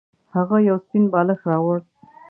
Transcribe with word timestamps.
هغه 0.35 0.57
یو 0.67 0.77
سپین 0.85 1.03
بالښت 1.11 1.43
راوړ. 1.49 1.77